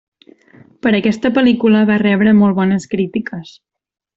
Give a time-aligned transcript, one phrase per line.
[0.85, 3.57] Per aquesta pel·lícula va rebre molt bones crítiques.